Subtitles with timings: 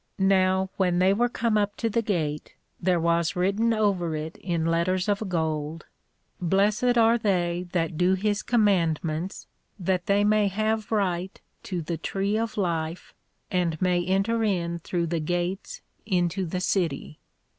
[0.17, 4.65] Now when they were come up to the Gate, there was written over it in
[4.65, 5.85] Letters of Gold,
[6.43, 9.45] _Blessed are they that do his Commandments,
[9.77, 13.13] that they may have right to the Tree of Life,
[13.51, 17.17] and may enter in through the Gates into the City_.